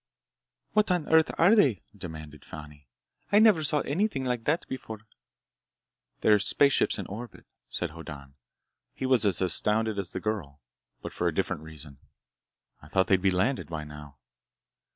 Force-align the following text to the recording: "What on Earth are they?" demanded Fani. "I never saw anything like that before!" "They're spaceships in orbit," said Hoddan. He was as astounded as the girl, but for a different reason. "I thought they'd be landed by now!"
"What 0.73 0.89
on 0.89 1.07
Earth 1.09 1.29
are 1.37 1.53
they?" 1.53 1.83
demanded 1.95 2.43
Fani. 2.43 2.87
"I 3.31 3.37
never 3.37 3.63
saw 3.63 3.81
anything 3.81 4.25
like 4.25 4.45
that 4.45 4.67
before!" 4.67 5.01
"They're 6.21 6.39
spaceships 6.39 6.97
in 6.97 7.05
orbit," 7.05 7.45
said 7.69 7.91
Hoddan. 7.91 8.33
He 8.95 9.05
was 9.05 9.27
as 9.27 9.43
astounded 9.43 9.99
as 9.99 10.09
the 10.09 10.19
girl, 10.19 10.59
but 11.03 11.13
for 11.13 11.27
a 11.27 11.31
different 11.35 11.61
reason. 11.61 11.99
"I 12.81 12.87
thought 12.87 13.05
they'd 13.05 13.21
be 13.21 13.29
landed 13.29 13.69
by 13.69 13.83
now!" 13.83 14.17